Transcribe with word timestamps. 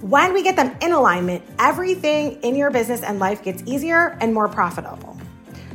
when 0.00 0.32
we 0.32 0.42
get 0.42 0.56
them 0.56 0.74
in 0.80 0.92
alignment, 0.92 1.42
everything 1.58 2.40
in 2.42 2.56
your 2.56 2.70
business 2.70 3.02
and 3.02 3.18
life 3.18 3.42
gets 3.42 3.62
easier 3.66 4.16
and 4.20 4.32
more 4.32 4.48
profitable. 4.48 5.16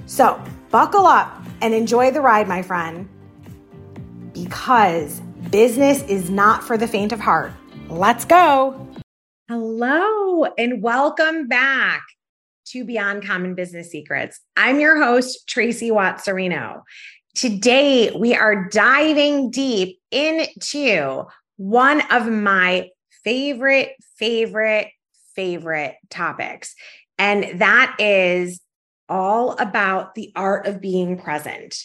So, 0.08 0.42
buckle 0.72 1.06
up 1.06 1.44
and 1.62 1.74
enjoy 1.74 2.12
the 2.12 2.22
ride, 2.22 2.48
my 2.48 2.62
friend, 2.62 3.08
because 4.34 5.20
business 5.52 6.02
is 6.04 6.30
not 6.30 6.64
for 6.64 6.78
the 6.78 6.88
faint 6.88 7.12
of 7.12 7.20
heart. 7.20 7.52
Let's 7.88 8.26
go. 8.26 8.88
Hello, 9.48 10.46
and 10.58 10.82
welcome 10.82 11.48
back 11.48 12.02
to 12.70 12.84
Beyond 12.84 13.26
Common 13.26 13.54
Business 13.54 13.92
Secrets. 13.92 14.42
I'm 14.58 14.80
your 14.80 15.02
host, 15.04 15.48
Tracey 15.48 15.92
Watts 15.92 16.26
Cirino. 16.26 16.82
Today, 17.36 18.12
we 18.18 18.34
are 18.34 18.68
diving 18.70 19.52
deep 19.52 20.00
into 20.10 21.26
one 21.58 22.02
of 22.12 22.28
my 22.28 22.90
favorite, 23.26 23.92
favorite, 24.18 24.88
favorite 25.36 25.98
topics. 26.10 26.76
And 27.18 27.60
that 27.60 27.98
is 28.00 28.62
all 29.10 29.52
about 29.58 30.16
the 30.16 30.32
art 30.36 30.68
of 30.68 30.80
being 30.80 31.18
present. 31.18 31.84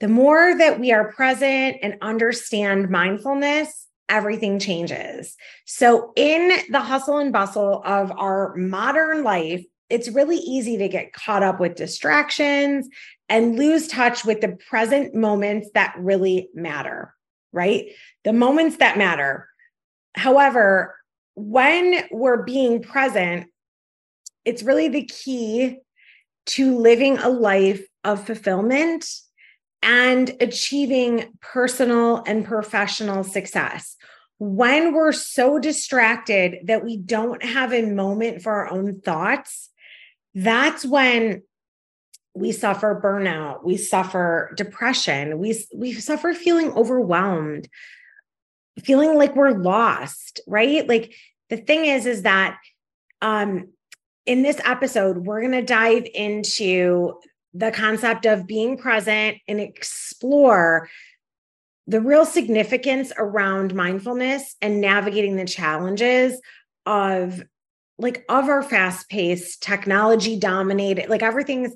The 0.00 0.08
more 0.08 0.56
that 0.56 0.80
we 0.80 0.92
are 0.92 1.12
present 1.12 1.78
and 1.82 1.96
understand 2.00 2.90
mindfulness, 2.90 3.86
everything 4.08 4.58
changes. 4.58 5.36
So, 5.64 6.12
in 6.16 6.52
the 6.70 6.80
hustle 6.80 7.18
and 7.18 7.32
bustle 7.32 7.82
of 7.84 8.12
our 8.12 8.54
modern 8.56 9.22
life, 9.24 9.64
it's 9.88 10.08
really 10.08 10.36
easy 10.36 10.78
to 10.78 10.88
get 10.88 11.12
caught 11.12 11.42
up 11.42 11.60
with 11.60 11.76
distractions 11.76 12.88
and 13.28 13.56
lose 13.56 13.88
touch 13.88 14.24
with 14.24 14.40
the 14.40 14.58
present 14.68 15.14
moments 15.14 15.70
that 15.74 15.94
really 15.98 16.48
matter, 16.54 17.14
right? 17.52 17.86
The 18.24 18.32
moments 18.32 18.78
that 18.78 18.98
matter. 18.98 19.48
However, 20.16 20.96
when 21.34 22.04
we're 22.10 22.42
being 22.42 22.82
present, 22.82 23.48
it's 24.44 24.62
really 24.62 24.88
the 24.88 25.04
key 25.04 25.78
to 26.46 26.78
living 26.78 27.18
a 27.18 27.28
life 27.28 27.86
of 28.04 28.24
fulfillment 28.24 29.06
and 29.82 30.32
achieving 30.40 31.32
personal 31.40 32.22
and 32.26 32.44
professional 32.44 33.24
success. 33.24 33.96
When 34.38 34.94
we're 34.94 35.12
so 35.12 35.58
distracted 35.58 36.58
that 36.64 36.84
we 36.84 36.96
don't 36.96 37.42
have 37.44 37.72
a 37.72 37.82
moment 37.82 38.42
for 38.42 38.52
our 38.52 38.70
own 38.70 39.00
thoughts, 39.00 39.70
that's 40.34 40.84
when 40.84 41.42
we 42.34 42.52
suffer 42.52 43.00
burnout, 43.02 43.64
we 43.64 43.76
suffer 43.76 44.52
depression, 44.56 45.38
we, 45.38 45.64
we 45.74 45.92
suffer 45.94 46.34
feeling 46.34 46.70
overwhelmed, 46.72 47.68
feeling 48.82 49.16
like 49.16 49.34
we're 49.34 49.50
lost, 49.50 50.40
right? 50.46 50.86
Like 50.88 51.14
the 51.48 51.56
thing 51.56 51.86
is, 51.86 52.06
is 52.06 52.22
that 52.22 52.58
um, 53.22 53.68
in 54.26 54.42
this 54.42 54.60
episode, 54.64 55.18
we're 55.18 55.40
going 55.40 55.52
to 55.52 55.62
dive 55.62 56.06
into 56.14 57.14
the 57.54 57.70
concept 57.70 58.26
of 58.26 58.46
being 58.46 58.76
present 58.76 59.38
and 59.48 59.60
explore 59.60 60.88
the 61.86 62.00
real 62.00 62.26
significance 62.26 63.12
around 63.16 63.74
mindfulness 63.74 64.56
and 64.60 64.80
navigating 64.80 65.36
the 65.36 65.44
challenges 65.44 66.40
of 66.84 67.42
like 67.98 68.24
of 68.28 68.48
our 68.48 68.62
fast 68.62 69.08
paced 69.08 69.62
technology 69.62 70.38
dominated 70.38 71.08
like 71.08 71.22
everything's 71.22 71.72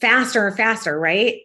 faster 0.00 0.46
and 0.46 0.56
faster 0.56 0.98
right 0.98 1.40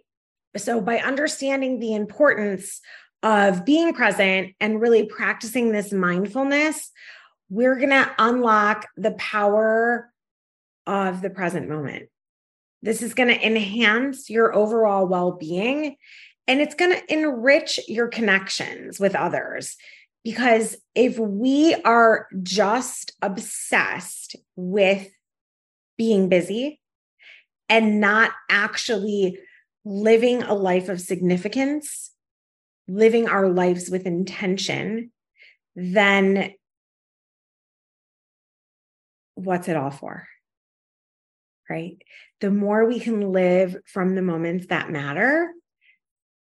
so 0.58 0.81
by 0.81 1.00
understanding 1.00 1.80
the 1.80 1.96
importance 1.96 2.81
of 3.24 3.66
being 3.66 3.94
present 3.94 4.56
and 4.59 4.81
really 4.81 5.06
practicing 5.06 5.72
this 5.72 5.91
mindfulness, 5.91 6.91
we're 7.50 7.75
going 7.75 7.90
to 7.90 8.12
unlock 8.18 8.88
the 8.96 9.12
power 9.12 10.12
of 10.88 11.22
the 11.22 11.30
present 11.30 11.68
moment. 11.68 12.09
This 12.81 13.02
is 13.02 13.13
going 13.13 13.30
to 13.30 13.46
enhance 13.46 14.30
your 14.30 14.56
overall 14.56 15.06
well 15.06 15.34
being 15.34 15.97
and 16.47 16.62
it's 16.62 16.75
going 16.75 16.91
to 16.91 17.13
enrich 17.13 17.80
your 17.88 18.07
connections 18.07 19.00
with 19.00 19.16
others. 19.16 19.75
Because 20.24 20.78
if 20.96 21.19
we 21.19 21.75
are 21.86 22.28
just 22.41 23.13
obsessed 23.22 24.36
with 24.56 25.07
being 25.97 26.28
busy 26.28 26.81
and 27.69 28.01
not 28.01 28.31
actually 28.50 29.38
living 29.86 30.41
a 30.41 30.53
life 30.53 30.90
of 30.90 31.00
significance, 31.00 32.12
living 32.89 33.27
our 33.27 33.47
lives 33.47 33.89
with 33.89 34.05
intention, 34.05 35.11
then 35.75 36.53
what's 39.35 39.67
it 39.67 39.77
all 39.77 39.91
for? 39.91 40.27
Right? 41.69 42.01
The 42.41 42.50
more 42.50 42.85
we 42.85 43.00
can 43.00 43.31
live 43.31 43.77
from 43.85 44.16
the 44.16 44.23
moments 44.23 44.67
that 44.67 44.89
matter, 44.89 45.51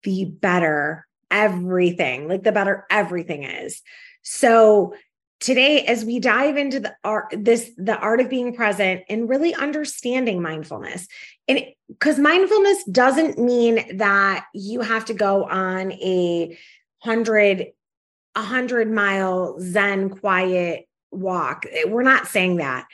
the 0.04 0.26
better 0.26 1.08
everything, 1.32 2.28
like 2.28 2.44
the 2.44 2.52
better 2.52 2.86
everything 2.92 3.44
is. 3.44 3.82
So 4.22 4.94
today 5.46 5.86
as 5.86 6.04
we 6.04 6.20
dive 6.20 6.58
into 6.58 6.80
the 6.80 6.96
art 7.04 7.32
this 7.38 7.70
the 7.78 7.96
art 8.00 8.20
of 8.20 8.32
being 8.32 8.52
present 8.52 9.04
and 9.08 9.30
really 9.30 9.54
understanding 9.54 10.42
mindfulness. 10.42 11.08
And 11.48 11.64
because 11.88 12.18
mindfulness 12.18 12.84
doesn't 12.86 13.38
mean 13.38 13.98
that 13.98 14.48
you 14.56 14.82
have 14.82 15.06
to 15.06 15.14
go 15.14 15.44
on 15.44 15.92
a 15.92 16.58
hundred 17.04 17.68
a 18.34 18.42
hundred 18.42 18.92
mile 18.92 19.60
zen 19.60 20.10
quiet 20.10 20.88
walk. 21.12 21.68
We're 21.86 22.02
not 22.02 22.28
saying 22.28 22.58
that. 22.58 22.88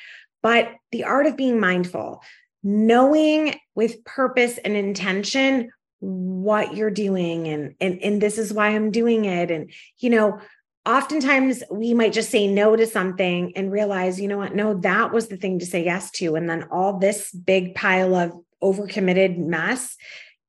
But 0.44 0.74
the 0.92 1.06
art 1.06 1.28
of 1.28 1.38
being 1.38 1.58
mindful 1.58 2.22
knowing 2.64 3.56
with 3.76 4.04
purpose 4.04 4.60
and 4.60 4.76
intention 4.76 5.72
what 6.00 6.76
you're 6.76 6.92
doing. 6.92 7.48
And 7.48 7.76
and 7.80 8.04
and 8.04 8.22
this 8.22 8.38
is 8.38 8.52
why 8.52 8.68
I'm 8.68 8.92
doing 8.92 9.24
it. 9.24 9.52
And 9.52 9.72
you 10.00 10.10
know 10.10 10.42
oftentimes 10.86 11.64
we 11.70 11.94
might 11.94 12.14
just 12.14 12.30
say 12.30 12.48
no 12.48 12.76
to 12.76 12.88
something 12.88 13.54
and 13.56 13.72
realize, 13.72 14.20
you 14.20 14.28
know 14.28 14.38
what? 14.38 14.56
No, 14.56 14.74
that 14.76 15.12
was 15.12 15.28
the 15.28 15.38
thing 15.38 15.60
to 15.60 15.66
say 15.66 15.86
yes 15.86 16.12
to. 16.12 16.36
And 16.36 16.50
then 16.50 16.64
all 16.72 16.98
this 16.98 17.32
big 17.32 17.76
pile 17.76 18.16
of 18.16 18.34
overcommitted 18.64 19.38
mess, 19.38 19.96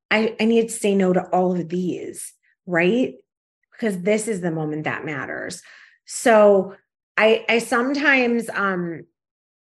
I, 0.09 0.35
I 0.39 0.45
need 0.45 0.69
to 0.69 0.73
say 0.73 0.95
no 0.95 1.13
to 1.13 1.23
all 1.29 1.53
of 1.53 1.69
these, 1.69 2.33
right? 2.65 3.13
Because 3.71 4.01
this 4.01 4.27
is 4.27 4.41
the 4.41 4.51
moment 4.51 4.85
that 4.85 5.05
matters. 5.05 5.61
So 6.05 6.75
I 7.17 7.45
I 7.47 7.59
sometimes 7.59 8.49
um 8.49 9.03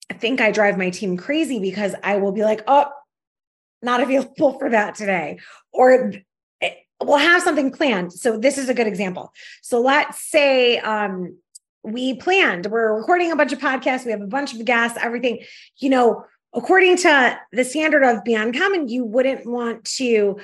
I 0.10 0.14
think 0.14 0.42
I 0.42 0.52
drive 0.52 0.78
my 0.78 0.90
team 0.90 1.18
crazy 1.18 1.60
because 1.60 1.96
I 2.04 2.18
will 2.18 2.32
be 2.32 2.44
like, 2.44 2.64
oh, 2.68 2.88
not 3.82 4.02
available 4.02 4.54
for 4.60 4.70
that 4.70 4.96
today. 4.96 5.40
Or 5.74 6.14
we'll 7.02 7.18
have 7.18 7.42
something 7.42 7.72
planned. 7.72 8.14
So 8.14 8.38
this 8.38 8.58
is 8.58 8.70
a 8.70 8.74
good 8.74 8.88
example. 8.88 9.34
So 9.62 9.82
let's 9.82 10.22
say 10.30 10.80
um, 10.80 11.38
we 11.84 12.16
planned, 12.16 12.68
we're 12.68 12.96
recording 12.96 13.32
a 13.32 13.36
bunch 13.36 13.54
of 13.54 13.60
podcasts, 13.60 14.06
we 14.06 14.12
have 14.12 14.22
a 14.22 14.28
bunch 14.28 14.54
of 14.54 14.64
guests, 14.66 14.98
everything, 15.02 15.40
you 15.78 15.90
know, 15.90 16.26
according 16.54 16.98
to 16.98 17.40
the 17.52 17.64
standard 17.64 18.04
of 18.04 18.24
Beyond 18.24 18.58
Common, 18.58 18.88
you 18.88 19.06
wouldn't 19.06 19.46
want 19.46 19.86
to, 19.86 20.40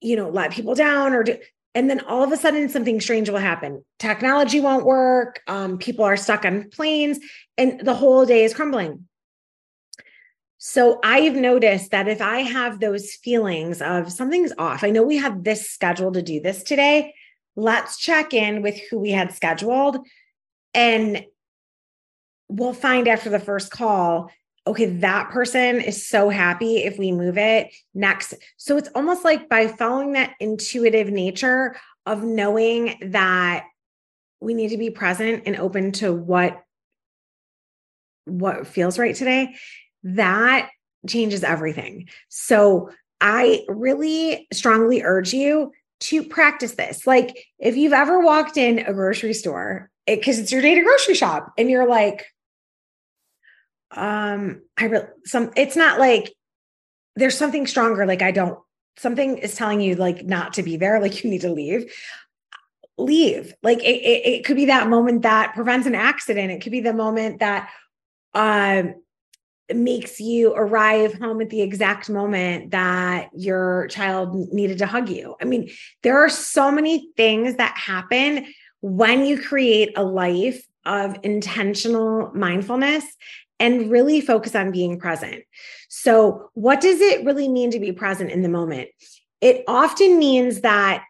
you 0.00 0.16
know, 0.16 0.28
let 0.28 0.52
people 0.52 0.74
down 0.74 1.12
or 1.12 1.22
do, 1.22 1.38
and 1.74 1.88
then 1.88 2.00
all 2.00 2.22
of 2.24 2.32
a 2.32 2.36
sudden 2.36 2.68
something 2.68 3.00
strange 3.00 3.30
will 3.30 3.38
happen. 3.38 3.84
Technology 3.98 4.60
won't 4.60 4.84
work. 4.84 5.40
Um, 5.46 5.78
people 5.78 6.04
are 6.04 6.16
stuck 6.16 6.44
on 6.44 6.68
planes 6.70 7.20
and 7.56 7.80
the 7.80 7.94
whole 7.94 8.26
day 8.26 8.44
is 8.44 8.54
crumbling. 8.54 9.06
So 10.62 11.00
I've 11.02 11.36
noticed 11.36 11.90
that 11.90 12.06
if 12.06 12.20
I 12.20 12.40
have 12.40 12.80
those 12.80 13.14
feelings 13.14 13.80
of 13.80 14.12
something's 14.12 14.52
off, 14.58 14.84
I 14.84 14.90
know 14.90 15.02
we 15.02 15.16
have 15.16 15.42
this 15.42 15.70
schedule 15.70 16.12
to 16.12 16.20
do 16.20 16.38
this 16.38 16.62
today. 16.62 17.14
Let's 17.56 17.96
check 17.96 18.34
in 18.34 18.60
with 18.60 18.78
who 18.90 18.98
we 18.98 19.10
had 19.10 19.32
scheduled. 19.32 20.06
And 20.74 21.24
we'll 22.50 22.74
find 22.74 23.08
after 23.08 23.30
the 23.30 23.38
first 23.38 23.70
call, 23.70 24.30
okay, 24.66 24.84
that 24.84 25.30
person 25.30 25.80
is 25.80 26.06
so 26.06 26.28
happy 26.28 26.84
if 26.84 26.98
we 26.98 27.10
move 27.10 27.38
it 27.38 27.72
next. 27.94 28.34
So 28.58 28.76
it's 28.76 28.90
almost 28.94 29.24
like 29.24 29.48
by 29.48 29.66
following 29.66 30.12
that 30.12 30.34
intuitive 30.40 31.08
nature 31.08 31.74
of 32.04 32.22
knowing 32.22 32.98
that 33.12 33.64
we 34.40 34.52
need 34.52 34.68
to 34.68 34.76
be 34.76 34.90
present 34.90 35.44
and 35.46 35.56
open 35.56 35.92
to 35.92 36.12
what 36.12 36.62
what 38.26 38.66
feels 38.66 38.98
right 38.98 39.16
today 39.16 39.56
that 40.02 40.70
changes 41.08 41.42
everything. 41.42 42.08
So 42.28 42.90
I 43.20 43.64
really 43.68 44.46
strongly 44.52 45.02
urge 45.02 45.32
you 45.32 45.72
to 46.00 46.24
practice 46.24 46.74
this. 46.74 47.06
Like 47.06 47.46
if 47.58 47.76
you've 47.76 47.92
ever 47.92 48.20
walked 48.20 48.56
in 48.56 48.80
a 48.80 48.92
grocery 48.92 49.34
store, 49.34 49.90
because 50.06 50.38
it, 50.38 50.42
it's 50.42 50.52
your 50.52 50.62
day 50.62 50.74
to 50.74 50.82
grocery 50.82 51.14
shop, 51.14 51.52
and 51.58 51.70
you're 51.70 51.88
like, 51.88 52.26
um, 53.94 54.62
I 54.76 54.84
really 54.86 55.06
some 55.24 55.50
it's 55.56 55.76
not 55.76 55.98
like 55.98 56.32
there's 57.16 57.36
something 57.36 57.66
stronger, 57.66 58.06
like 58.06 58.22
I 58.22 58.30
don't 58.30 58.58
something 58.96 59.38
is 59.38 59.54
telling 59.54 59.80
you 59.80 59.94
like 59.96 60.24
not 60.24 60.54
to 60.54 60.62
be 60.62 60.76
there, 60.76 61.00
like 61.02 61.22
you 61.22 61.30
need 61.30 61.42
to 61.42 61.52
leave. 61.52 61.92
Leave. 62.96 63.54
Like 63.62 63.78
it, 63.78 63.82
it, 63.82 64.26
it 64.26 64.44
could 64.44 64.56
be 64.56 64.66
that 64.66 64.88
moment 64.88 65.22
that 65.22 65.54
prevents 65.54 65.86
an 65.86 65.94
accident. 65.94 66.50
It 66.50 66.60
could 66.62 66.72
be 66.72 66.80
the 66.80 66.92
moment 66.92 67.40
that 67.40 67.70
um 68.34 68.94
makes 69.76 70.20
you 70.20 70.52
arrive 70.54 71.14
home 71.14 71.40
at 71.40 71.50
the 71.50 71.62
exact 71.62 72.08
moment 72.08 72.70
that 72.70 73.30
your 73.34 73.86
child 73.88 74.52
needed 74.52 74.78
to 74.78 74.86
hug 74.86 75.08
you. 75.08 75.36
I 75.40 75.44
mean, 75.44 75.70
there 76.02 76.18
are 76.18 76.28
so 76.28 76.70
many 76.70 77.10
things 77.16 77.56
that 77.56 77.76
happen 77.76 78.46
when 78.80 79.24
you 79.24 79.40
create 79.40 79.92
a 79.96 80.04
life 80.04 80.66
of 80.84 81.16
intentional 81.22 82.30
mindfulness 82.34 83.04
and 83.58 83.90
really 83.90 84.20
focus 84.20 84.54
on 84.54 84.72
being 84.72 84.98
present. 84.98 85.42
So, 85.88 86.50
what 86.54 86.80
does 86.80 87.00
it 87.00 87.24
really 87.24 87.48
mean 87.48 87.70
to 87.72 87.80
be 87.80 87.92
present 87.92 88.30
in 88.30 88.42
the 88.42 88.48
moment? 88.48 88.88
It 89.40 89.64
often 89.68 90.18
means 90.18 90.62
that 90.62 91.04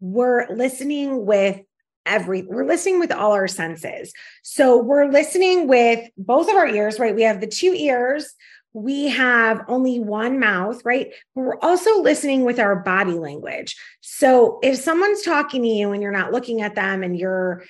we're 0.00 0.46
listening 0.54 1.24
with 1.26 1.60
every 2.06 2.42
we're 2.42 2.66
listening 2.66 2.98
with 2.98 3.12
all 3.12 3.32
our 3.32 3.48
senses. 3.48 4.12
So 4.42 4.78
we're 4.78 5.10
listening 5.10 5.68
with 5.68 6.08
both 6.16 6.48
of 6.48 6.56
our 6.56 6.66
ears, 6.66 6.98
right? 6.98 7.14
We 7.14 7.22
have 7.22 7.40
the 7.40 7.46
two 7.46 7.74
ears, 7.74 8.34
we 8.72 9.08
have 9.08 9.64
only 9.68 9.98
one 9.98 10.38
mouth, 10.38 10.84
right? 10.84 11.12
We're 11.34 11.58
also 11.60 12.00
listening 12.00 12.44
with 12.44 12.58
our 12.58 12.76
body 12.76 13.12
language. 13.12 13.76
So 14.00 14.58
if 14.62 14.76
someone's 14.78 15.22
talking 15.22 15.62
to 15.62 15.68
you 15.68 15.92
and 15.92 16.02
you're 16.02 16.12
not 16.12 16.32
looking 16.32 16.62
at 16.62 16.74
them 16.74 17.02
and 17.02 17.18
you're 17.18 17.64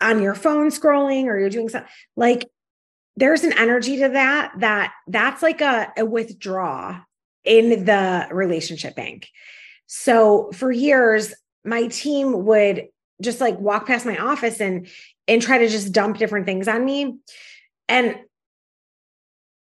on 0.00 0.22
your 0.22 0.34
phone 0.34 0.70
scrolling 0.70 1.24
or 1.24 1.38
you're 1.38 1.50
doing 1.50 1.68
something 1.68 1.90
like 2.16 2.48
there's 3.16 3.44
an 3.44 3.52
energy 3.52 3.98
to 3.98 4.08
that 4.08 4.52
that 4.58 4.92
that's 5.06 5.42
like 5.42 5.60
a, 5.60 5.92
a 5.98 6.04
withdraw 6.06 6.98
in 7.44 7.84
the 7.84 8.26
relationship 8.30 8.94
bank. 8.94 9.28
So 9.86 10.50
for 10.54 10.70
years, 10.70 11.34
my 11.64 11.88
team 11.88 12.44
would 12.46 12.88
just 13.20 13.40
like 13.40 13.58
walk 13.58 13.86
past 13.86 14.06
my 14.06 14.16
office 14.16 14.60
and 14.60 14.88
and 15.28 15.40
try 15.40 15.58
to 15.58 15.68
just 15.68 15.92
dump 15.92 16.18
different 16.18 16.46
things 16.46 16.68
on 16.68 16.84
me. 16.84 17.18
And 17.88 18.16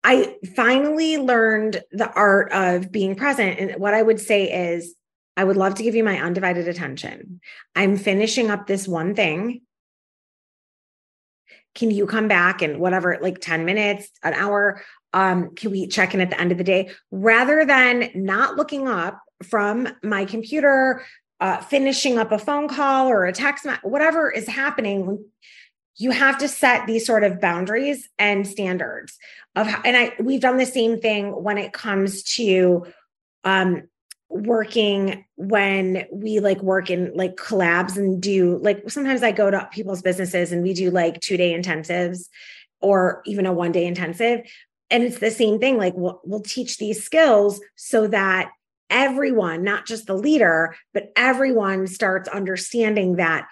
i 0.03 0.35
finally 0.55 1.17
learned 1.17 1.83
the 1.91 2.11
art 2.11 2.51
of 2.51 2.91
being 2.91 3.15
present. 3.15 3.59
And 3.59 3.79
what 3.79 3.93
i 3.93 4.01
would 4.01 4.19
say 4.19 4.73
is 4.73 4.95
i 5.37 5.43
would 5.43 5.57
love 5.57 5.75
to 5.75 5.83
give 5.83 5.95
you 5.95 6.03
my 6.03 6.19
undivided 6.19 6.67
attention. 6.67 7.41
I'm 7.75 7.97
finishing 7.97 8.49
up 8.49 8.67
this 8.67 8.87
one 8.87 9.15
thing. 9.15 9.61
Can 11.73 11.89
you 11.91 12.05
come 12.05 12.27
back 12.27 12.61
in 12.61 12.79
whatever 12.79 13.17
like 13.21 13.39
10 13.39 13.65
minutes 13.65 14.09
an 14.23 14.33
hour? 14.33 14.81
Um 15.13 15.53
can 15.55 15.71
we 15.71 15.87
check 15.87 16.13
in 16.13 16.21
at 16.21 16.29
the 16.29 16.39
end 16.39 16.51
of 16.51 16.57
the 16.57 16.63
day? 16.63 16.89
Rather 17.11 17.65
than 17.65 18.09
not 18.15 18.57
looking 18.57 18.87
up 18.87 19.21
from 19.43 19.87
my 20.03 20.25
computer 20.25 21.03
uh, 21.41 21.59
finishing 21.59 22.19
up 22.19 22.31
a 22.31 22.37
phone 22.37 22.67
call 22.67 23.07
or 23.07 23.25
a 23.25 23.33
text, 23.33 23.65
whatever 23.81 24.29
is 24.31 24.47
happening, 24.47 25.25
you 25.97 26.11
have 26.11 26.37
to 26.37 26.47
set 26.47 26.85
these 26.85 27.05
sort 27.05 27.23
of 27.23 27.41
boundaries 27.41 28.07
and 28.17 28.47
standards 28.47 29.17
of 29.55 29.67
how, 29.67 29.81
and 29.83 29.97
I 29.97 30.13
we've 30.19 30.39
done 30.39 30.57
the 30.57 30.65
same 30.65 31.01
thing 31.01 31.29
when 31.43 31.57
it 31.57 31.73
comes 31.73 32.23
to 32.35 32.85
um 33.43 33.83
working 34.29 35.25
when 35.35 36.05
we 36.11 36.39
like 36.39 36.61
work 36.61 36.89
in 36.89 37.11
like 37.15 37.35
collabs 37.35 37.97
and 37.97 38.21
do 38.21 38.57
like 38.59 38.89
sometimes 38.89 39.23
I 39.23 39.31
go 39.31 39.51
to 39.51 39.67
people's 39.73 40.01
businesses 40.01 40.53
and 40.53 40.63
we 40.63 40.73
do 40.73 40.89
like 40.89 41.19
two 41.19 41.35
day 41.35 41.53
intensives 41.53 42.29
or 42.79 43.21
even 43.25 43.45
a 43.45 43.51
one 43.51 43.71
day 43.71 43.85
intensive. 43.85 44.41
And 44.89 45.03
it's 45.03 45.19
the 45.19 45.31
same 45.31 45.59
thing 45.59 45.77
like 45.77 45.93
we'll, 45.95 46.21
we'll 46.23 46.41
teach 46.41 46.77
these 46.77 47.03
skills 47.03 47.59
so 47.75 48.07
that 48.07 48.51
everyone, 48.91 49.63
not 49.63 49.87
just 49.87 50.05
the 50.05 50.13
leader, 50.13 50.75
but 50.93 51.11
everyone 51.15 51.87
starts 51.87 52.29
understanding 52.29 53.15
that 53.15 53.47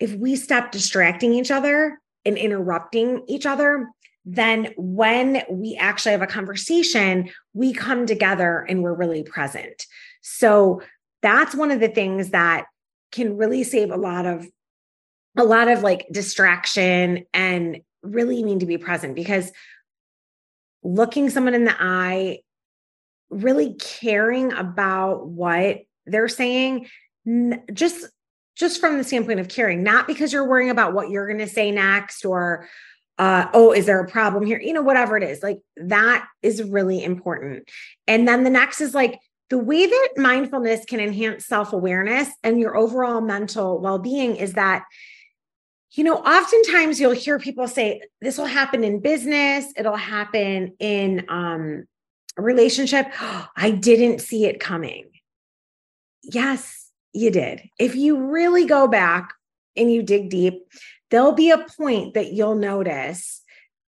if 0.00 0.14
we 0.14 0.34
stop 0.34 0.72
distracting 0.72 1.34
each 1.34 1.52
other 1.52 2.00
and 2.24 2.36
interrupting 2.36 3.22
each 3.28 3.46
other, 3.46 3.88
then 4.24 4.72
when 4.76 5.42
we 5.50 5.76
actually 5.76 6.12
have 6.12 6.22
a 6.22 6.26
conversation, 6.26 7.30
we 7.54 7.72
come 7.72 8.06
together 8.06 8.66
and 8.68 8.82
we're 8.82 8.94
really 8.94 9.22
present. 9.22 9.86
So 10.22 10.82
that's 11.22 11.54
one 11.54 11.70
of 11.70 11.80
the 11.80 11.88
things 11.88 12.30
that 12.30 12.66
can 13.12 13.36
really 13.36 13.62
save 13.62 13.90
a 13.90 13.96
lot 13.96 14.26
of 14.26 14.46
a 15.36 15.44
lot 15.44 15.68
of 15.68 15.82
like 15.82 16.06
distraction 16.12 17.24
and 17.32 17.80
really 18.02 18.42
mean 18.42 18.58
to 18.58 18.66
be 18.66 18.76
present 18.76 19.14
because 19.14 19.50
looking 20.82 21.30
someone 21.30 21.54
in 21.54 21.64
the 21.64 21.76
eye 21.78 22.40
really 23.32 23.74
caring 23.74 24.52
about 24.52 25.26
what 25.26 25.82
they're 26.06 26.28
saying 26.28 26.86
just 27.72 28.06
just 28.54 28.80
from 28.80 28.98
the 28.98 29.04
standpoint 29.04 29.40
of 29.40 29.48
caring 29.48 29.82
not 29.82 30.06
because 30.06 30.32
you're 30.32 30.48
worrying 30.48 30.70
about 30.70 30.92
what 30.92 31.10
you're 31.10 31.26
going 31.26 31.38
to 31.38 31.48
say 31.48 31.70
next 31.70 32.24
or 32.24 32.68
uh, 33.18 33.46
oh 33.52 33.72
is 33.72 33.86
there 33.86 34.00
a 34.00 34.08
problem 34.08 34.44
here? 34.44 34.60
You 34.60 34.72
know 34.72 34.82
whatever 34.82 35.16
it 35.16 35.22
is 35.22 35.42
like 35.42 35.60
that 35.76 36.26
is 36.42 36.62
really 36.62 37.04
important. 37.04 37.68
And 38.06 38.26
then 38.26 38.42
the 38.42 38.50
next 38.50 38.80
is 38.80 38.94
like 38.94 39.20
the 39.50 39.58
way 39.58 39.86
that 39.86 40.08
mindfulness 40.16 40.84
can 40.86 40.98
enhance 40.98 41.46
self-awareness 41.46 42.30
and 42.42 42.58
your 42.58 42.76
overall 42.76 43.20
mental 43.20 43.80
well-being 43.80 44.36
is 44.36 44.54
that 44.54 44.84
you 45.92 46.04
know 46.04 46.16
oftentimes 46.16 46.98
you'll 46.98 47.12
hear 47.12 47.38
people 47.38 47.68
say 47.68 48.00
this 48.20 48.38
will 48.38 48.46
happen 48.46 48.82
in 48.82 49.00
business. 49.00 49.66
It'll 49.76 49.94
happen 49.94 50.72
in 50.78 51.26
um 51.28 51.84
relationship, 52.36 53.06
I 53.56 53.70
didn't 53.70 54.20
see 54.20 54.46
it 54.46 54.60
coming. 54.60 55.06
Yes, 56.22 56.90
you 57.12 57.30
did. 57.30 57.62
If 57.78 57.94
you 57.94 58.16
really 58.16 58.64
go 58.66 58.88
back 58.88 59.34
and 59.76 59.92
you 59.92 60.02
dig 60.02 60.30
deep, 60.30 60.62
there'll 61.10 61.32
be 61.32 61.50
a 61.50 61.66
point 61.76 62.14
that 62.14 62.32
you'll 62.32 62.54
notice 62.54 63.42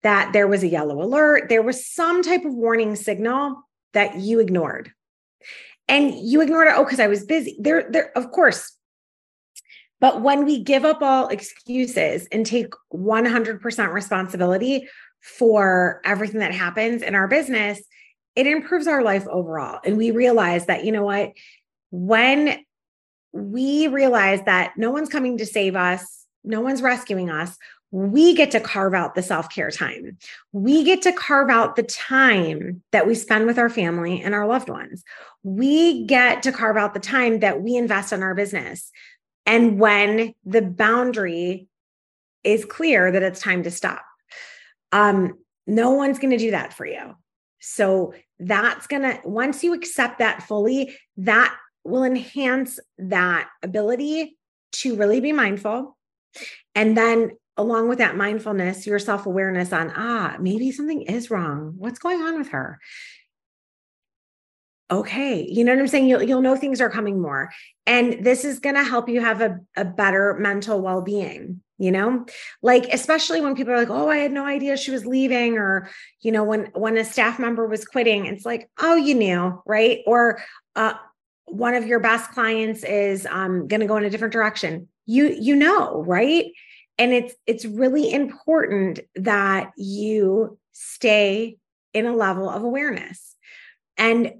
that 0.03 0.31
there 0.31 0.47
was 0.47 0.63
a 0.63 0.67
yellow 0.67 1.01
alert, 1.01 1.49
there 1.49 1.61
was 1.61 1.85
some 1.85 2.21
type 2.23 2.45
of 2.45 2.53
warning 2.53 2.95
signal 2.95 3.61
that 3.93 4.15
you 4.15 4.39
ignored. 4.39 4.91
And 5.87 6.13
you 6.13 6.41
ignored 6.41 6.67
it, 6.67 6.73
oh, 6.77 6.83
because 6.83 6.99
I 6.99 7.07
was 7.07 7.25
busy. 7.25 7.57
There, 7.59 7.89
there, 7.89 8.17
of 8.17 8.31
course. 8.31 8.75
But 9.99 10.21
when 10.21 10.45
we 10.45 10.63
give 10.63 10.85
up 10.85 11.01
all 11.01 11.27
excuses 11.27 12.27
and 12.31 12.45
take 12.45 12.73
100% 12.93 13.91
responsibility 13.91 14.87
for 15.19 15.99
everything 16.05 16.39
that 16.39 16.53
happens 16.53 17.01
in 17.01 17.15
our 17.15 17.27
business, 17.27 17.81
it 18.39 18.47
improves 18.47 18.87
our 18.87 19.03
life 19.03 19.27
overall. 19.27 19.81
And 19.83 19.97
we 19.97 20.11
realize 20.11 20.67
that, 20.67 20.85
you 20.85 20.93
know 20.93 21.03
what, 21.03 21.33
when 21.91 22.63
we 23.33 23.89
realize 23.89 24.41
that 24.43 24.77
no 24.77 24.91
one's 24.91 25.09
coming 25.09 25.37
to 25.39 25.45
save 25.45 25.75
us, 25.75 26.25
no 26.45 26.61
one's 26.61 26.81
rescuing 26.81 27.29
us, 27.29 27.57
we 27.91 28.33
get 28.33 28.51
to 28.51 28.61
carve 28.61 28.93
out 28.93 29.13
the 29.13 29.21
self 29.21 29.49
care 29.49 29.71
time. 29.71 30.17
We 30.53 30.85
get 30.85 31.01
to 31.01 31.11
carve 31.11 31.49
out 31.49 31.75
the 31.75 31.83
time 31.83 32.81
that 32.93 33.05
we 33.05 33.13
spend 33.13 33.45
with 33.45 33.59
our 33.59 33.69
family 33.69 34.21
and 34.21 34.33
our 34.33 34.47
loved 34.47 34.69
ones. 34.69 35.03
We 35.43 36.05
get 36.05 36.41
to 36.43 36.53
carve 36.53 36.77
out 36.77 36.93
the 36.93 37.01
time 37.01 37.39
that 37.39 37.61
we 37.61 37.75
invest 37.75 38.13
in 38.13 38.23
our 38.23 38.35
business. 38.35 38.89
And 39.45 39.81
when 39.81 40.33
the 40.45 40.61
boundary 40.61 41.67
is 42.45 42.63
clear 42.63 43.11
that 43.11 43.23
it's 43.23 43.41
time 43.41 43.63
to 43.63 43.71
stop, 43.71 44.05
um, 44.93 45.37
no 45.67 45.91
one's 45.91 46.19
going 46.19 46.31
to 46.31 46.37
do 46.37 46.51
that 46.51 46.73
for 46.73 46.85
you. 46.85 47.15
So 47.59 48.13
that's 48.39 48.87
going 48.87 49.03
to, 49.03 49.19
once 49.23 49.63
you 49.63 49.73
accept 49.73 50.19
that 50.19 50.43
fully, 50.43 50.95
that 51.17 51.55
will 51.83 52.03
enhance 52.03 52.79
that 52.97 53.49
ability 53.63 54.37
to 54.71 54.95
really 54.95 55.19
be 55.19 55.31
mindful. 55.31 55.97
And 56.75 56.95
then 56.95 57.31
along 57.57 57.89
with 57.89 57.97
that 57.97 58.15
mindfulness, 58.15 58.87
your 58.87 58.99
self 58.99 59.25
awareness 59.25 59.73
on, 59.73 59.91
ah, 59.95 60.37
maybe 60.39 60.71
something 60.71 61.01
is 61.01 61.29
wrong. 61.29 61.73
What's 61.77 61.99
going 61.99 62.21
on 62.21 62.37
with 62.37 62.49
her? 62.49 62.79
Okay. 64.91 65.47
You 65.47 65.63
know 65.63 65.73
what 65.73 65.81
I'm 65.81 65.87
saying? 65.87 66.07
You'll, 66.07 66.23
you'll 66.23 66.41
know 66.41 66.55
things 66.55 66.81
are 66.81 66.89
coming 66.89 67.21
more. 67.21 67.51
And 67.85 68.25
this 68.25 68.43
is 68.43 68.59
going 68.59 68.75
to 68.75 68.83
help 68.83 69.07
you 69.07 69.21
have 69.21 69.41
a, 69.41 69.59
a 69.77 69.85
better 69.85 70.35
mental 70.39 70.81
well 70.81 71.01
being 71.01 71.61
you 71.79 71.91
know 71.91 72.25
like 72.61 72.87
especially 72.93 73.41
when 73.41 73.55
people 73.55 73.73
are 73.73 73.79
like 73.79 73.89
oh 73.89 74.09
i 74.09 74.17
had 74.17 74.31
no 74.31 74.45
idea 74.45 74.77
she 74.77 74.91
was 74.91 75.05
leaving 75.05 75.57
or 75.57 75.89
you 76.21 76.31
know 76.31 76.43
when 76.43 76.65
when 76.75 76.97
a 76.97 77.05
staff 77.05 77.39
member 77.39 77.65
was 77.65 77.85
quitting 77.85 78.25
it's 78.25 78.45
like 78.45 78.69
oh 78.79 78.95
you 78.95 79.15
knew 79.15 79.61
right 79.65 79.99
or 80.05 80.43
uh 80.75 80.93
one 81.45 81.73
of 81.73 81.87
your 81.87 81.99
best 81.99 82.31
clients 82.31 82.83
is 82.83 83.25
um 83.27 83.67
going 83.67 83.79
to 83.79 83.87
go 83.87 83.97
in 83.97 84.03
a 84.03 84.09
different 84.09 84.33
direction 84.33 84.87
you 85.05 85.35
you 85.39 85.55
know 85.55 86.03
right 86.03 86.51
and 86.97 87.13
it's 87.13 87.33
it's 87.47 87.65
really 87.65 88.11
important 88.11 88.99
that 89.15 89.71
you 89.77 90.59
stay 90.73 91.57
in 91.93 92.05
a 92.05 92.15
level 92.15 92.49
of 92.49 92.61
awareness 92.61 93.35
and 93.97 94.33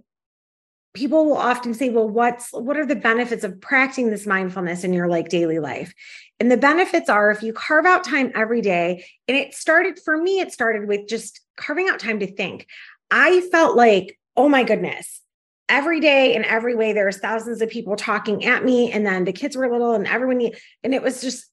people 0.99 1.25
will 1.25 1.37
often 1.37 1.73
say 1.73 1.89
well 1.89 2.09
what's 2.09 2.51
what 2.51 2.77
are 2.77 2.85
the 2.85 2.95
benefits 2.95 3.45
of 3.45 3.61
practicing 3.61 4.09
this 4.09 4.27
mindfulness 4.27 4.83
in 4.83 4.91
your 4.91 5.07
like 5.07 5.29
daily 5.29 5.59
life? 5.59 5.93
And 6.41 6.51
the 6.51 6.57
benefits 6.57 7.09
are 7.09 7.31
if 7.31 7.41
you 7.41 7.53
carve 7.53 7.85
out 7.85 8.03
time 8.03 8.33
every 8.35 8.61
day 8.61 9.05
and 9.27 9.37
it 9.37 9.53
started 9.53 9.97
for 10.03 10.17
me 10.17 10.41
it 10.41 10.51
started 10.51 10.89
with 10.89 11.07
just 11.07 11.39
carving 11.55 11.87
out 11.87 11.99
time 11.99 12.19
to 12.19 12.27
think. 12.27 12.67
I 13.09 13.39
felt 13.49 13.77
like 13.77 14.19
oh 14.35 14.49
my 14.49 14.63
goodness 14.63 15.21
every 15.69 16.01
day 16.01 16.35
in 16.35 16.43
every 16.43 16.75
way 16.75 16.91
there's 16.91 17.19
thousands 17.19 17.61
of 17.61 17.69
people 17.69 17.95
talking 17.95 18.43
at 18.43 18.65
me 18.65 18.91
and 18.91 19.05
then 19.05 19.23
the 19.23 19.31
kids 19.31 19.55
were 19.55 19.71
little 19.71 19.93
and 19.93 20.05
everyone 20.05 20.51
and 20.83 20.93
it 20.93 21.01
was 21.01 21.21
just 21.21 21.45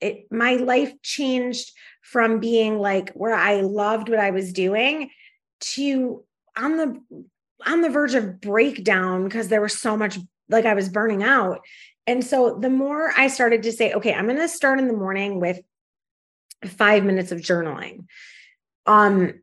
it 0.00 0.26
my 0.30 0.54
life 0.54 0.92
changed 1.02 1.70
from 2.00 2.40
being 2.40 2.78
like 2.78 3.10
where 3.10 3.34
i 3.34 3.60
loved 3.60 4.08
what 4.08 4.20
i 4.20 4.30
was 4.30 4.52
doing 4.52 5.10
to 5.60 6.24
on 6.56 6.76
the 6.76 7.24
on 7.64 7.80
the 7.80 7.90
verge 7.90 8.14
of 8.14 8.40
breakdown 8.40 9.24
because 9.24 9.48
there 9.48 9.60
was 9.60 9.78
so 9.78 9.96
much 9.96 10.18
like 10.48 10.66
I 10.66 10.74
was 10.74 10.88
burning 10.88 11.22
out. 11.22 11.60
And 12.06 12.24
so 12.24 12.58
the 12.58 12.70
more 12.70 13.12
I 13.16 13.28
started 13.28 13.62
to 13.64 13.72
say, 13.72 13.92
okay, 13.92 14.14
I'm 14.14 14.26
going 14.26 14.38
to 14.38 14.48
start 14.48 14.78
in 14.78 14.86
the 14.86 14.94
morning 14.94 15.40
with 15.40 15.60
five 16.64 17.04
minutes 17.04 17.32
of 17.32 17.40
journaling. 17.40 18.04
Um, 18.86 19.40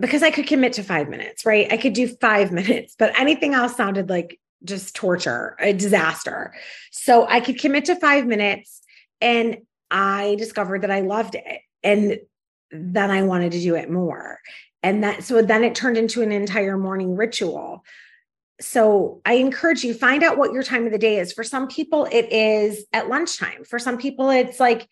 because 0.00 0.22
I 0.22 0.30
could 0.30 0.46
commit 0.46 0.74
to 0.74 0.82
five 0.82 1.08
minutes, 1.08 1.46
right? 1.46 1.70
I 1.72 1.76
could 1.76 1.92
do 1.92 2.08
five 2.08 2.52
minutes, 2.52 2.94
but 2.98 3.18
anything 3.18 3.54
else 3.54 3.76
sounded 3.76 4.08
like 4.08 4.38
just 4.64 4.94
torture, 4.94 5.56
a 5.60 5.72
disaster. 5.72 6.54
So 6.90 7.26
I 7.26 7.40
could 7.40 7.58
commit 7.58 7.84
to 7.86 7.96
five 7.96 8.26
minutes 8.26 8.80
and 9.20 9.58
I 9.90 10.36
discovered 10.38 10.82
that 10.82 10.90
I 10.90 11.00
loved 11.00 11.34
it. 11.34 11.60
And 11.82 12.18
then 12.70 13.10
I 13.10 13.22
wanted 13.22 13.52
to 13.52 13.60
do 13.60 13.74
it 13.74 13.90
more 13.90 14.38
and 14.84 15.02
that 15.02 15.24
so 15.24 15.42
then 15.42 15.64
it 15.64 15.74
turned 15.74 15.96
into 15.96 16.22
an 16.22 16.30
entire 16.30 16.76
morning 16.76 17.16
ritual. 17.16 17.84
So 18.60 19.20
i 19.24 19.34
encourage 19.34 19.82
you 19.82 19.94
find 19.94 20.22
out 20.22 20.36
what 20.38 20.52
your 20.52 20.62
time 20.62 20.86
of 20.86 20.92
the 20.92 20.98
day 20.98 21.18
is. 21.18 21.32
For 21.32 21.42
some 21.42 21.66
people 21.66 22.06
it 22.12 22.30
is 22.30 22.84
at 22.92 23.08
lunchtime. 23.08 23.64
For 23.64 23.80
some 23.80 23.98
people 23.98 24.30
it's 24.30 24.60
like 24.60 24.88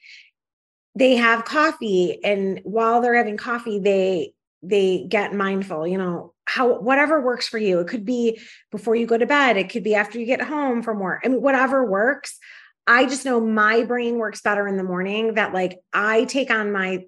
they 0.97 1.17
have 1.17 1.45
coffee 1.45 2.19
and 2.25 2.61
while 2.65 3.01
they're 3.01 3.15
having 3.15 3.37
coffee 3.37 3.79
they 3.79 4.33
they 4.65 5.07
get 5.09 5.35
mindful 5.35 5.87
you 5.87 5.99
know 5.99 6.33
how 6.47 6.81
whatever 6.81 7.21
works 7.21 7.47
for 7.47 7.59
you. 7.59 7.79
It 7.81 7.87
could 7.87 8.05
be 8.05 8.41
before 8.71 8.97
you 8.97 9.07
go 9.07 9.19
to 9.19 9.27
bed. 9.27 9.57
It 9.57 9.69
could 9.69 9.85
be 9.85 9.95
after 9.95 10.19
you 10.19 10.27
get 10.27 10.41
home 10.41 10.83
from 10.83 10.99
work 10.99 11.21
I 11.25 11.29
mean, 11.29 11.43
whatever 11.43 11.85
works. 11.85 12.39
I 12.87 13.05
just 13.05 13.25
know 13.25 13.41
my 13.41 13.85
brain 13.85 14.17
works 14.17 14.41
better 14.41 14.67
in 14.67 14.77
the 14.77 14.83
morning 14.83 15.35
that 15.35 15.53
like 15.53 15.79
i 15.93 16.25
take 16.25 16.51
on 16.51 16.73
my 16.73 17.05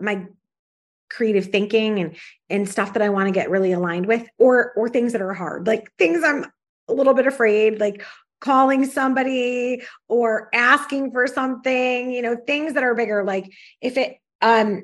my 0.00 0.26
creative 1.08 1.46
thinking 1.46 1.98
and 1.98 2.16
and 2.50 2.68
stuff 2.68 2.92
that 2.92 3.02
I 3.02 3.08
want 3.08 3.28
to 3.28 3.32
get 3.32 3.50
really 3.50 3.72
aligned 3.72 4.06
with 4.06 4.26
or 4.38 4.72
or 4.74 4.88
things 4.88 5.12
that 5.12 5.22
are 5.22 5.34
hard 5.34 5.66
like 5.66 5.90
things 5.98 6.22
I'm 6.24 6.46
a 6.88 6.92
little 6.92 7.14
bit 7.14 7.26
afraid 7.26 7.80
like 7.80 8.02
calling 8.40 8.84
somebody 8.84 9.82
or 10.08 10.48
asking 10.52 11.10
for 11.12 11.26
something 11.26 12.10
you 12.10 12.22
know 12.22 12.36
things 12.46 12.74
that 12.74 12.82
are 12.82 12.94
bigger 12.94 13.24
like 13.24 13.50
if 13.80 13.96
it 13.96 14.16
um 14.42 14.82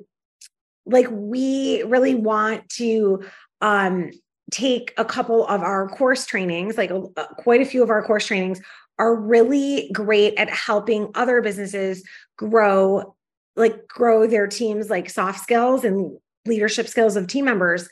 like 0.86 1.06
we 1.10 1.82
really 1.84 2.14
want 2.14 2.68
to 2.70 3.22
um 3.60 4.10
take 4.50 4.92
a 4.96 5.04
couple 5.04 5.46
of 5.46 5.62
our 5.62 5.88
course 5.88 6.26
trainings 6.26 6.76
like 6.76 6.90
uh, 6.90 7.26
quite 7.38 7.60
a 7.60 7.64
few 7.64 7.82
of 7.82 7.90
our 7.90 8.02
course 8.02 8.26
trainings 8.26 8.60
are 8.98 9.14
really 9.14 9.90
great 9.92 10.34
at 10.36 10.50
helping 10.50 11.10
other 11.14 11.40
businesses 11.40 12.04
grow 12.36 13.14
like 13.56 13.86
grow 13.86 14.26
their 14.26 14.46
teams 14.46 14.90
like 14.90 15.10
soft 15.10 15.40
skills 15.40 15.84
and 15.84 16.18
leadership 16.46 16.88
skills 16.88 17.16
of 17.16 17.26
team 17.26 17.44
members 17.44 17.88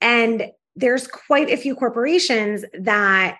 and 0.00 0.50
there's 0.76 1.06
quite 1.06 1.50
a 1.50 1.56
few 1.56 1.74
corporations 1.74 2.64
that 2.78 3.36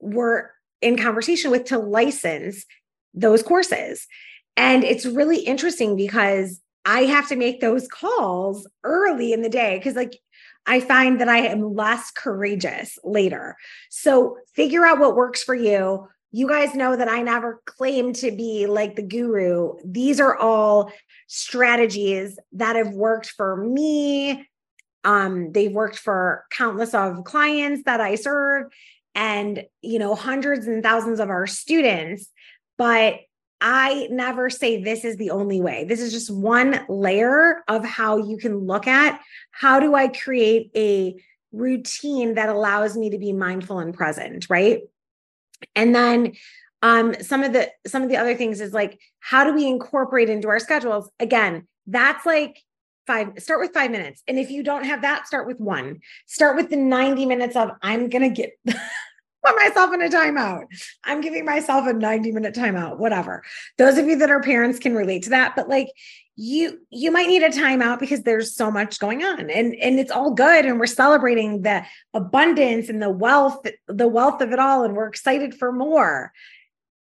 we're 0.00 0.50
in 0.80 0.98
conversation 0.98 1.50
with 1.50 1.64
to 1.64 1.78
license 1.78 2.64
those 3.14 3.42
courses 3.42 4.06
and 4.56 4.84
it's 4.84 5.06
really 5.06 5.40
interesting 5.40 5.96
because 5.96 6.60
i 6.84 7.00
have 7.00 7.28
to 7.28 7.36
make 7.36 7.60
those 7.60 7.88
calls 7.88 8.68
early 8.84 9.32
in 9.32 9.42
the 9.42 9.48
day 9.48 9.78
because 9.78 9.94
like 9.94 10.18
I 10.66 10.80
find 10.80 11.20
that 11.20 11.28
I 11.28 11.38
am 11.38 11.74
less 11.74 12.10
courageous 12.12 12.98
later. 13.02 13.56
So 13.90 14.36
figure 14.54 14.86
out 14.86 15.00
what 15.00 15.16
works 15.16 15.42
for 15.42 15.54
you 15.54 16.08
you 16.32 16.48
guys 16.48 16.74
know 16.74 16.96
that 16.96 17.08
I 17.08 17.20
never 17.22 17.60
claim 17.66 18.14
to 18.14 18.30
be 18.30 18.66
like 18.66 18.96
the 18.96 19.02
guru. 19.02 19.74
These 19.84 20.18
are 20.18 20.36
all 20.36 20.90
strategies 21.26 22.38
that 22.52 22.74
have 22.74 22.94
worked 22.94 23.28
for 23.28 23.56
me. 23.56 24.48
Um, 25.04 25.52
they've 25.52 25.72
worked 25.72 25.98
for 25.98 26.46
countless 26.50 26.94
of 26.94 27.24
clients 27.24 27.82
that 27.84 28.00
I 28.00 28.14
serve 28.14 28.72
and, 29.14 29.64
you 29.82 29.98
know, 29.98 30.14
hundreds 30.14 30.66
and 30.66 30.82
thousands 30.82 31.20
of 31.20 31.28
our 31.28 31.46
students. 31.46 32.30
But 32.78 33.20
I 33.60 34.08
never 34.10 34.48
say 34.48 34.82
this 34.82 35.04
is 35.04 35.16
the 35.18 35.30
only 35.30 35.60
way. 35.60 35.84
This 35.84 36.00
is 36.00 36.12
just 36.12 36.30
one 36.30 36.84
layer 36.88 37.62
of 37.68 37.84
how 37.84 38.16
you 38.16 38.38
can 38.38 38.56
look 38.56 38.86
at 38.86 39.20
how 39.50 39.80
do 39.80 39.94
I 39.94 40.08
create 40.08 40.70
a 40.74 41.14
routine 41.52 42.34
that 42.34 42.48
allows 42.48 42.96
me 42.96 43.10
to 43.10 43.18
be 43.18 43.32
mindful 43.32 43.78
and 43.78 43.92
present, 43.94 44.48
right? 44.48 44.80
And 45.74 45.94
then 45.94 46.32
um, 46.82 47.14
some 47.20 47.42
of 47.42 47.52
the 47.52 47.70
some 47.86 48.02
of 48.02 48.08
the 48.08 48.16
other 48.16 48.34
things 48.34 48.60
is 48.60 48.72
like 48.72 48.98
how 49.20 49.44
do 49.44 49.54
we 49.54 49.66
incorporate 49.66 50.28
into 50.28 50.48
our 50.48 50.58
schedules? 50.58 51.10
Again, 51.20 51.68
that's 51.86 52.26
like 52.26 52.58
five 53.06 53.32
start 53.38 53.60
with 53.60 53.72
five 53.72 53.90
minutes. 53.90 54.22
And 54.28 54.38
if 54.38 54.50
you 54.50 54.62
don't 54.62 54.84
have 54.84 55.02
that 55.02 55.26
start 55.26 55.46
with 55.46 55.60
one. 55.60 56.00
Start 56.26 56.56
with 56.56 56.70
the 56.70 56.76
90 56.76 57.26
minutes 57.26 57.56
of 57.56 57.70
i'm 57.82 58.08
gonna 58.08 58.30
get 58.30 58.52
put 58.66 59.56
myself 59.56 59.92
in 59.92 60.02
a 60.02 60.08
timeout. 60.08 60.64
I'm 61.04 61.20
giving 61.20 61.44
myself 61.44 61.86
a 61.86 61.92
90 61.92 62.32
minute 62.32 62.54
timeout 62.54 62.98
whatever. 62.98 63.42
Those 63.78 63.98
of 63.98 64.06
you 64.06 64.16
that 64.18 64.30
are 64.30 64.40
parents 64.40 64.78
can 64.78 64.94
relate 64.94 65.24
to 65.24 65.30
that 65.30 65.54
but 65.56 65.68
like 65.68 65.88
you 66.36 66.78
you 66.90 67.10
might 67.10 67.28
need 67.28 67.42
a 67.42 67.50
timeout 67.50 68.00
because 68.00 68.22
there's 68.22 68.56
so 68.56 68.70
much 68.70 68.98
going 68.98 69.22
on 69.22 69.50
and 69.50 69.74
and 69.74 69.98
it's 69.98 70.10
all 70.10 70.32
good 70.32 70.64
and 70.64 70.80
we're 70.80 70.86
celebrating 70.86 71.62
the 71.62 71.84
abundance 72.14 72.88
and 72.88 73.02
the 73.02 73.10
wealth 73.10 73.66
the 73.86 74.08
wealth 74.08 74.40
of 74.40 74.50
it 74.50 74.58
all 74.58 74.84
and 74.84 74.94
we're 74.94 75.08
excited 75.08 75.54
for 75.54 75.72
more. 75.72 76.32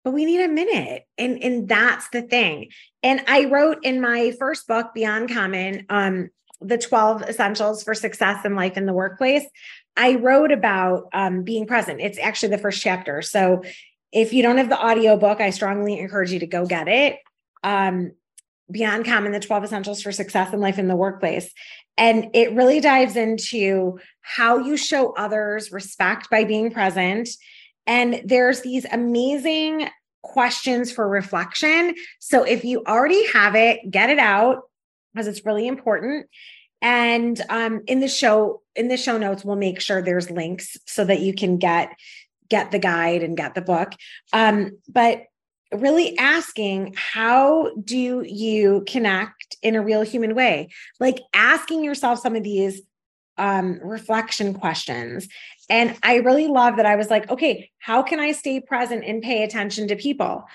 But 0.03 0.11
we 0.11 0.25
need 0.25 0.41
a 0.41 0.49
minute 0.49 1.03
and 1.17 1.41
and 1.41 1.69
that's 1.69 2.09
the 2.09 2.21
thing. 2.21 2.71
And 3.01 3.23
i 3.27 3.45
wrote 3.45 3.77
in 3.83 4.01
my 4.01 4.31
first 4.37 4.67
book 4.67 4.87
beyond 4.93 5.31
common 5.31 5.85
um 5.89 6.29
the 6.59 6.77
12 6.77 7.23
essentials 7.23 7.83
for 7.83 7.93
success 7.93 8.45
in 8.45 8.55
life 8.55 8.77
in 8.77 8.85
the 8.85 8.93
workplace 8.93 9.45
i 9.95 10.15
wrote 10.15 10.51
about 10.51 11.07
um, 11.13 11.43
being 11.43 11.65
present. 11.65 12.01
It's 12.01 12.17
actually 12.17 12.49
the 12.49 12.57
first 12.57 12.81
chapter. 12.81 13.21
So 13.21 13.63
if 14.11 14.33
you 14.33 14.43
don't 14.43 14.57
have 14.57 14.69
the 14.69 14.77
audio 14.77 15.15
book 15.15 15.39
i 15.39 15.49
strongly 15.49 15.97
encourage 15.97 16.31
you 16.33 16.39
to 16.39 16.47
go 16.47 16.65
get 16.65 16.89
it. 16.89 17.19
Um, 17.63 18.11
Beyond 18.71 19.05
Common, 19.05 19.31
the 19.31 19.39
12 19.39 19.65
Essentials 19.65 20.01
for 20.01 20.11
Success 20.11 20.53
in 20.53 20.59
Life 20.59 20.79
in 20.79 20.87
the 20.87 20.95
Workplace. 20.95 21.51
And 21.97 22.29
it 22.33 22.53
really 22.53 22.79
dives 22.79 23.15
into 23.15 23.99
how 24.21 24.57
you 24.57 24.77
show 24.77 25.13
others 25.13 25.71
respect 25.71 26.29
by 26.29 26.43
being 26.43 26.71
present. 26.71 27.29
And 27.85 28.21
there's 28.25 28.61
these 28.61 28.85
amazing 28.91 29.89
questions 30.23 30.91
for 30.91 31.07
reflection. 31.07 31.93
So 32.19 32.43
if 32.43 32.63
you 32.63 32.83
already 32.87 33.27
have 33.31 33.55
it, 33.55 33.91
get 33.91 34.09
it 34.09 34.19
out 34.19 34.63
because 35.13 35.27
it's 35.27 35.45
really 35.45 35.67
important. 35.67 36.27
And 36.81 37.39
um, 37.49 37.81
in 37.87 37.99
the 37.99 38.07
show, 38.07 38.61
in 38.75 38.87
the 38.87 38.97
show 38.97 39.17
notes, 39.17 39.45
we'll 39.45 39.55
make 39.55 39.79
sure 39.79 40.01
there's 40.01 40.31
links 40.31 40.75
so 40.85 41.05
that 41.05 41.21
you 41.21 41.33
can 41.33 41.57
get 41.57 41.93
get 42.49 42.71
the 42.71 42.79
guide 42.79 43.23
and 43.23 43.37
get 43.37 43.55
the 43.55 43.61
book. 43.61 43.93
Um, 44.31 44.77
but 44.87 45.23
really 45.75 46.17
asking 46.17 46.93
how 46.97 47.71
do 47.83 48.23
you 48.27 48.83
connect 48.87 49.57
in 49.61 49.75
a 49.75 49.81
real 49.81 50.01
human 50.01 50.35
way 50.35 50.69
like 50.99 51.19
asking 51.33 51.83
yourself 51.83 52.19
some 52.19 52.35
of 52.35 52.43
these 52.43 52.81
um, 53.37 53.79
reflection 53.83 54.53
questions 54.53 55.27
and 55.69 55.97
i 56.03 56.17
really 56.17 56.47
love 56.47 56.77
that 56.77 56.85
i 56.85 56.95
was 56.95 57.09
like 57.09 57.29
okay 57.31 57.71
how 57.79 58.03
can 58.03 58.19
i 58.19 58.31
stay 58.31 58.59
present 58.59 59.03
and 59.03 59.23
pay 59.23 59.43
attention 59.43 59.87
to 59.87 59.95
people 59.95 60.45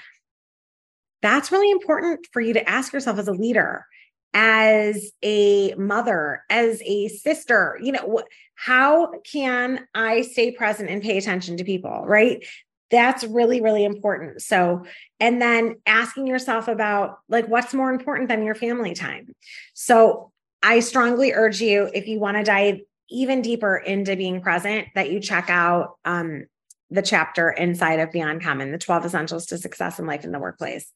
that's 1.23 1.53
really 1.53 1.71
important 1.71 2.27
for 2.33 2.41
you 2.41 2.55
to 2.55 2.69
ask 2.69 2.93
yourself 2.93 3.19
as 3.19 3.29
a 3.29 3.33
leader, 3.33 3.87
as 4.35 5.11
a 5.23 5.75
mother, 5.75 6.45
as 6.49 6.81
a 6.85 7.09
sister. 7.09 7.79
You 7.83 7.93
know, 7.93 8.23
how 8.55 9.13
can 9.31 9.87
I 9.95 10.23
stay 10.23 10.53
present 10.53 10.91
and 10.91 11.03
pay 11.03 11.19
attention 11.19 11.57
to 11.57 11.65
people, 11.65 12.05
right? 12.07 12.45
That's 12.91 13.25
really, 13.25 13.61
really 13.61 13.85
important. 13.85 14.43
So, 14.43 14.85
and 15.21 15.43
then 15.43 15.77
asking 15.87 16.27
yourself 16.27 16.69
about 16.69 17.19
like 17.29 17.47
what's 17.49 17.75
more 17.75 17.91
important 17.91 18.29
than 18.29 18.43
your 18.43 18.55
family 18.55 18.95
time. 18.95 19.35
So, 19.75 20.33
I 20.63 20.81
strongly 20.81 21.33
urge 21.33 21.61
you, 21.61 21.89
if 21.95 22.09
you 22.09 22.19
want 22.19 22.37
to 22.37 22.43
dive 22.43 22.81
even 23.11 23.43
deeper 23.43 23.77
into 23.77 24.17
being 24.17 24.41
present, 24.41 24.89
that 24.95 25.11
you 25.11 25.21
check 25.21 25.49
out 25.49 25.97
um, 26.05 26.47
the 26.91 27.03
chapter 27.03 27.51
inside 27.51 28.01
of 28.01 28.13
Beyond 28.13 28.43
Common, 28.43 28.73
the 28.73 28.79
12 28.79 29.07
essentials 29.07 29.47
to 29.47 29.59
success 29.59 29.99
in 29.99 30.07
life 30.07 30.25
in 30.25 30.33
the 30.33 30.39
workplace. 30.39 30.93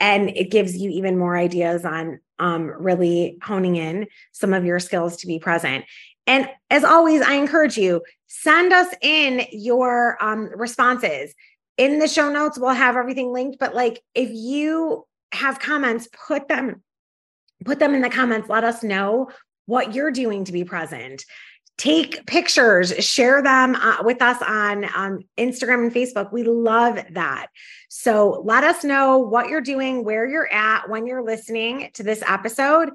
And 0.00 0.30
it 0.30 0.50
gives 0.50 0.76
you 0.76 0.90
even 0.90 1.18
more 1.18 1.36
ideas 1.36 1.84
on 1.84 2.20
um, 2.38 2.66
really 2.66 3.38
honing 3.42 3.76
in 3.76 4.06
some 4.32 4.52
of 4.52 4.64
your 4.64 4.80
skills 4.80 5.18
to 5.18 5.26
be 5.26 5.38
present. 5.38 5.84
And 6.26 6.48
as 6.70 6.84
always, 6.84 7.20
I 7.20 7.34
encourage 7.34 7.76
you 7.76 8.02
send 8.26 8.72
us 8.72 8.88
in 9.02 9.46
your 9.52 10.22
um, 10.22 10.50
responses. 10.54 11.34
In 11.76 11.98
the 11.98 12.08
show 12.08 12.30
notes, 12.30 12.58
we'll 12.58 12.70
have 12.70 12.96
everything 12.96 13.32
linked. 13.32 13.58
But 13.58 13.74
like, 13.74 14.02
if 14.14 14.30
you 14.32 15.06
have 15.32 15.58
comments, 15.58 16.08
put 16.26 16.48
them 16.48 16.82
put 17.64 17.78
them 17.78 17.94
in 17.94 18.02
the 18.02 18.10
comments. 18.10 18.48
Let 18.48 18.64
us 18.64 18.82
know 18.82 19.30
what 19.66 19.94
you're 19.94 20.10
doing 20.10 20.44
to 20.44 20.52
be 20.52 20.64
present 20.64 21.24
take 21.76 22.24
pictures, 22.26 22.92
share 23.04 23.42
them 23.42 23.74
uh, 23.74 23.98
with 24.02 24.22
us 24.22 24.40
on 24.42 24.84
um, 24.94 25.20
Instagram 25.36 25.84
and 25.84 25.92
Facebook. 25.92 26.32
We 26.32 26.44
love 26.44 27.00
that. 27.12 27.48
So 27.88 28.42
let 28.44 28.64
us 28.64 28.84
know 28.84 29.18
what 29.18 29.48
you're 29.48 29.60
doing, 29.60 30.04
where 30.04 30.26
you're 30.26 30.52
at 30.52 30.88
when 30.88 31.06
you're 31.06 31.24
listening 31.24 31.90
to 31.94 32.02
this 32.02 32.22
episode. 32.26 32.90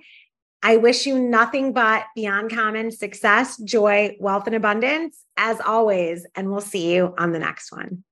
I 0.62 0.76
wish 0.78 1.06
you 1.06 1.18
nothing 1.18 1.72
but 1.72 2.04
beyond 2.16 2.52
common 2.54 2.92
success, 2.92 3.58
joy, 3.58 4.18
wealth, 4.20 4.46
and 4.46 4.56
abundance 4.56 5.24
as 5.38 5.60
always. 5.62 6.26
And 6.36 6.52
we'll 6.52 6.60
see 6.60 6.94
you 6.94 7.14
on 7.18 7.32
the 7.32 7.40
next 7.40 7.72
one. 7.72 8.04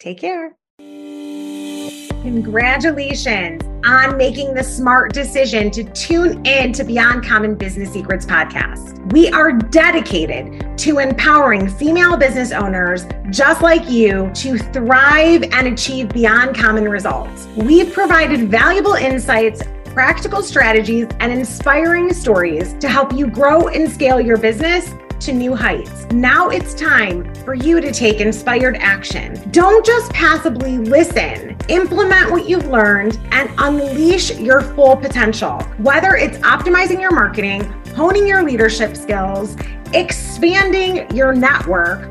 Take 0.00 0.18
care. 0.18 0.56
Congratulations 2.22 3.62
on 3.84 4.16
making 4.16 4.54
the 4.54 4.62
smart 4.62 5.12
decision 5.12 5.70
to 5.72 5.82
tune 5.92 6.44
in 6.46 6.72
to 6.72 6.84
Beyond 6.84 7.24
Common 7.24 7.56
Business 7.56 7.92
Secrets 7.92 8.24
podcast. 8.24 9.12
We 9.12 9.28
are 9.30 9.52
dedicated 9.52 10.78
to 10.78 10.98
empowering 10.98 11.68
female 11.68 12.16
business 12.16 12.52
owners 12.52 13.06
just 13.30 13.60
like 13.60 13.88
you 13.90 14.30
to 14.34 14.56
thrive 14.56 15.42
and 15.52 15.66
achieve 15.68 16.10
beyond 16.10 16.56
common 16.56 16.88
results. 16.88 17.48
We've 17.56 17.92
provided 17.92 18.48
valuable 18.48 18.94
insights 18.94 19.62
practical 19.92 20.42
strategies, 20.42 21.06
and 21.20 21.30
inspiring 21.30 22.12
stories 22.14 22.74
to 22.74 22.88
help 22.88 23.12
you 23.12 23.26
grow 23.26 23.68
and 23.68 23.90
scale 23.90 24.20
your 24.20 24.38
business 24.38 24.94
to 25.20 25.32
new 25.32 25.54
heights. 25.54 26.06
Now 26.06 26.48
it's 26.48 26.74
time 26.74 27.32
for 27.44 27.54
you 27.54 27.80
to 27.80 27.92
take 27.92 28.20
inspired 28.20 28.76
action. 28.78 29.40
Don't 29.52 29.84
just 29.84 30.12
passively 30.12 30.78
listen, 30.78 31.56
implement 31.68 32.30
what 32.30 32.48
you've 32.48 32.66
learned 32.66 33.20
and 33.30 33.50
unleash 33.58 34.36
your 34.38 34.62
full 34.62 34.96
potential. 34.96 35.60
Whether 35.78 36.16
it's 36.16 36.38
optimizing 36.38 37.00
your 37.00 37.12
marketing, 37.12 37.62
honing 37.94 38.26
your 38.26 38.42
leadership 38.42 38.96
skills, 38.96 39.56
expanding 39.92 41.08
your 41.14 41.34
network, 41.34 42.10